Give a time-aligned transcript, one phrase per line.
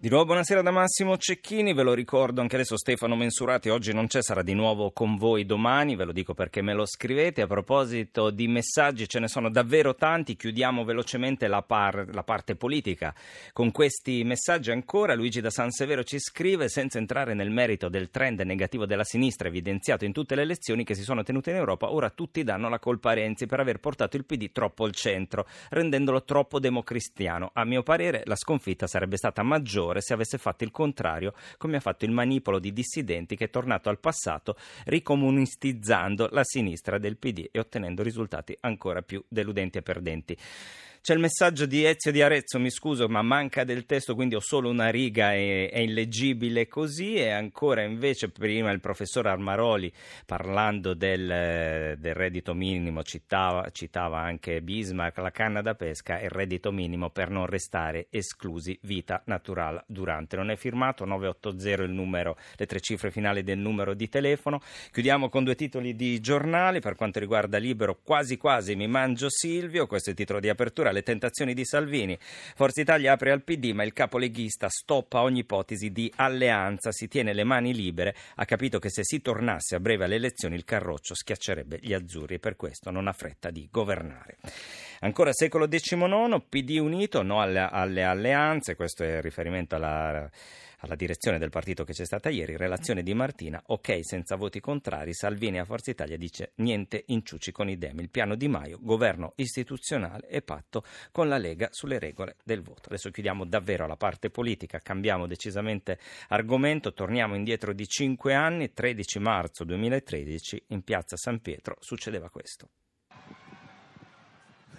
[0.00, 4.06] Di nuovo buonasera da Massimo Cecchini, ve lo ricordo anche adesso Stefano Mensurati oggi non
[4.06, 7.42] c'è, sarà di nuovo con voi domani, ve lo dico perché me lo scrivete.
[7.42, 12.56] A proposito di messaggi ce ne sono davvero tanti, chiudiamo velocemente la, par- la parte
[12.56, 13.14] politica
[13.52, 15.14] con questi messaggi ancora.
[15.14, 19.48] Luigi da San Severo ci scrive senza entrare nel merito del trend negativo della sinistra
[19.48, 22.78] evidenziato in tutte le elezioni che si sono tenute in Europa, ora tutti danno la
[22.78, 27.50] colpa a Renzi per aver portato il PD troppo al centro, rendendolo troppo democristiano.
[27.52, 31.76] A mio parere la sconfitta sarebbe stata maggiore maggiore se avesse fatto il contrario, come
[31.76, 37.16] ha fatto il manipolo di dissidenti che è tornato al passato ricomunistizzando la sinistra del
[37.16, 40.36] PD e ottenendo risultati ancora più deludenti e perdenti.
[41.02, 44.40] C'è il messaggio di Ezio di Arezzo, mi scuso, ma manca del testo, quindi ho
[44.40, 47.14] solo una riga e è illeggibile così.
[47.14, 49.90] E ancora invece prima il professor Armaroli,
[50.26, 56.30] parlando del, del reddito minimo, citava, citava, anche Bismarck, la canna da pesca e il
[56.30, 60.36] reddito minimo per non restare esclusi vita naturale durante.
[60.36, 64.60] Non è firmato 980 il numero, le tre cifre finali del numero di telefono.
[64.92, 66.80] Chiudiamo con due titoli di giornali.
[66.80, 70.88] Per quanto riguarda Libero, quasi quasi mi mangio Silvio, questo è il titolo di apertura
[70.92, 72.18] le tentazioni di Salvini.
[72.20, 77.08] Forza Italia apre al PD, ma il capo leghista stoppa ogni ipotesi di alleanza, si
[77.08, 80.64] tiene le mani libere, ha capito che se si tornasse a breve alle elezioni il
[80.64, 84.38] Carroccio schiaccerebbe gli azzurri e per questo non ha fretta di governare.
[85.00, 90.28] Ancora secolo XIX, PD unito, no alle, alle alleanze, questo è riferimento alla
[90.80, 95.14] alla direzione del partito che c'è stata ieri, relazione di Martina, ok senza voti contrari,
[95.14, 99.32] Salvini a Forza Italia dice niente inciuci con i Demi, il piano Di Maio, governo
[99.36, 102.88] istituzionale e patto con la Lega sulle regole del voto.
[102.88, 109.18] Adesso chiudiamo davvero la parte politica, cambiamo decisamente argomento, torniamo indietro di cinque anni, 13
[109.18, 112.68] marzo 2013 in piazza San Pietro succedeva questo.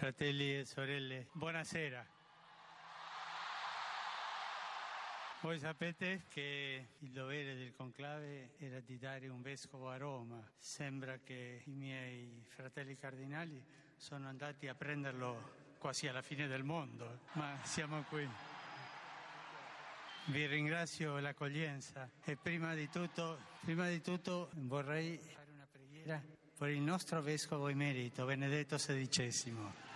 [0.02, 2.21] Fratelli e sorelle, buonasera.
[5.42, 10.40] Voi sapete che il dovere del conclave era di dare un vescovo a Roma.
[10.60, 13.60] Sembra che i miei fratelli cardinali
[13.96, 18.30] sono andati a prenderlo quasi alla fine del mondo, ma siamo qui.
[20.26, 26.24] Vi ringrazio l'accoglienza e prima di tutto, prima di tutto vorrei fare una preghiera
[26.56, 29.91] per il nostro vescovo emerito, Benedetto XVI.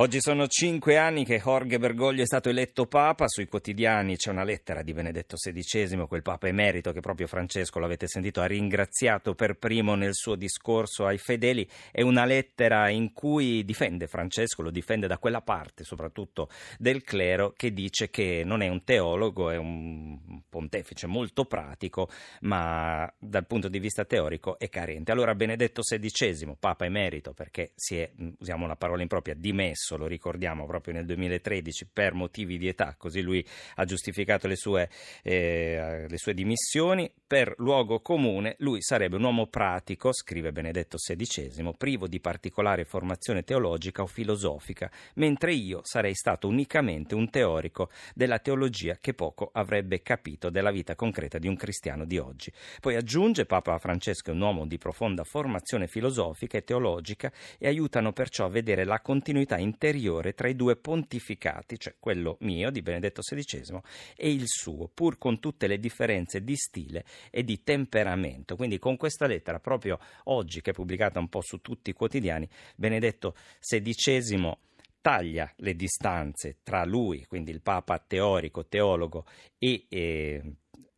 [0.00, 4.44] Oggi sono cinque anni che Jorge Bergoglio è stato eletto Papa, sui quotidiani c'è una
[4.44, 9.58] lettera di Benedetto XVI, quel Papa emerito che proprio Francesco, l'avete sentito, ha ringraziato per
[9.58, 15.06] primo nel suo discorso ai fedeli, è una lettera in cui difende Francesco, lo difende
[15.06, 20.40] da quella parte soprattutto del clero che dice che non è un teologo, è un
[20.48, 22.08] pontefice molto pratico,
[22.40, 25.12] ma dal punto di vista teorico è carente.
[25.12, 30.66] Allora Benedetto XVI, Papa emerito, perché si è, usiamo la parola impropria, dimesso, lo ricordiamo
[30.66, 33.44] proprio nel 2013 per motivi di età, così lui
[33.76, 34.88] ha giustificato le sue,
[35.22, 41.74] eh, le sue dimissioni, per luogo comune lui sarebbe un uomo pratico, scrive Benedetto XVI,
[41.76, 48.38] privo di particolare formazione teologica o filosofica, mentre io sarei stato unicamente un teorico della
[48.38, 52.52] teologia che poco avrebbe capito della vita concreta di un cristiano di oggi.
[52.80, 58.12] Poi aggiunge Papa Francesco è un uomo di profonda formazione filosofica e teologica e aiutano
[58.12, 62.82] perciò a vedere la continuità in interiore tra i due pontificati, cioè quello mio di
[62.82, 63.80] Benedetto XVI
[64.16, 68.56] e il suo, pur con tutte le differenze di stile e di temperamento.
[68.56, 72.48] Quindi con questa lettera, proprio oggi che è pubblicata un po' su tutti i quotidiani,
[72.74, 74.56] Benedetto XVI
[75.00, 79.24] taglia le distanze tra lui, quindi il Papa teorico, teologo,
[79.58, 80.42] e eh,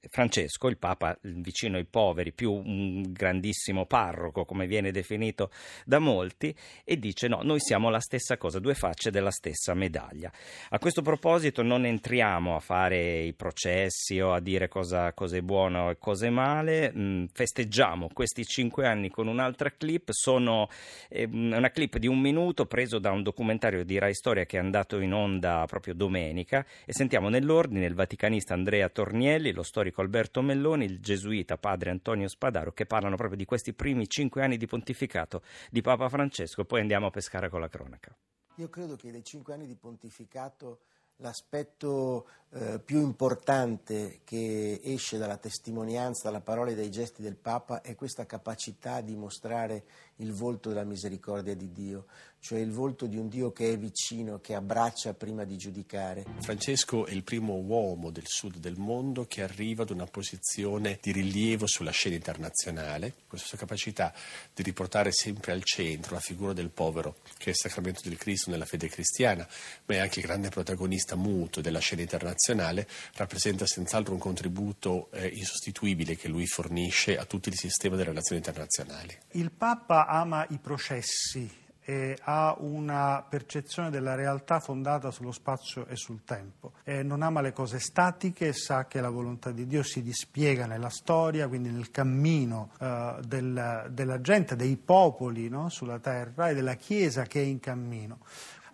[0.09, 5.51] Francesco, il Papa vicino ai poveri, più un grandissimo parroco, come viene definito
[5.85, 6.55] da molti,
[6.85, 10.31] e dice no, noi siamo la stessa cosa, due facce della stessa medaglia.
[10.71, 15.41] A questo proposito non entriamo a fare i processi o a dire cosa, cosa è
[15.41, 20.69] buono e cosa è male, mm, festeggiamo questi cinque anni con un'altra clip, sono
[21.09, 24.61] eh, una clip di un minuto preso da un documentario di Rai Storia che è
[24.61, 30.41] andato in onda proprio domenica e sentiamo nell'ordine il vaticanista Andrea Tornielli, lo storico Alberto
[30.41, 34.67] Melloni, il gesuita padre Antonio Spadaro, che parlano proprio di questi primi cinque anni di
[34.67, 36.65] pontificato di Papa Francesco.
[36.65, 38.17] Poi andiamo a pescare con la cronaca.
[38.57, 40.81] Io credo che dei cinque anni di pontificato
[41.17, 47.81] l'aspetto eh, più importante che esce dalla testimonianza, dalla parola e dai gesti del Papa
[47.81, 49.85] è questa capacità di mostrare
[50.23, 52.07] il volto della misericordia di Dio,
[52.43, 56.25] cioè il volto di un Dio che è vicino, che abbraccia prima di giudicare.
[56.41, 61.13] Francesco è il primo uomo del sud del mondo che arriva ad una posizione di
[61.13, 64.13] rilievo sulla scena internazionale, questa sua capacità
[64.53, 68.51] di riportare sempre al centro la figura del povero, che è il sacramento del Cristo
[68.51, 69.47] nella fede cristiana,
[69.87, 75.29] ma è anche il grande protagonista muto della scena internazionale, rappresenta senz'altro un contributo eh,
[75.29, 79.17] insostituibile che lui fornisce a tutto il sistema delle relazioni internazionali.
[79.33, 85.97] Il Papa ama i processi e ha una percezione della realtà fondata sullo spazio e
[85.97, 86.75] sul tempo.
[86.85, 90.91] E non ama le cose statiche, sa che la volontà di Dio si dispiega nella
[90.91, 95.71] storia, quindi nel cammino uh, del, della gente, dei popoli no?
[95.71, 98.19] sulla terra e della Chiesa che è in cammino.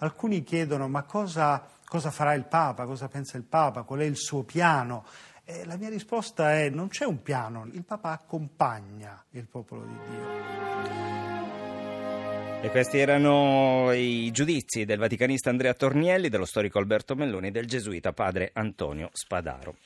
[0.00, 4.16] Alcuni chiedono ma cosa, cosa farà il Papa, cosa pensa il Papa, qual è il
[4.16, 5.06] suo piano?
[5.44, 9.96] E la mia risposta è non c'è un piano, il Papa accompagna il popolo di
[10.10, 11.07] Dio.
[12.60, 17.66] E questi erano i giudizi del vaticanista Andrea Tornielli, dello storico Alberto Melloni e del
[17.66, 19.76] gesuita padre Antonio Spadaro.